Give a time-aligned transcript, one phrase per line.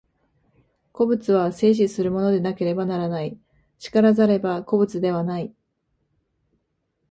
[0.93, 3.37] 個物は生死するものでなければならない、
[3.79, 5.53] 然らざれば個物ではない。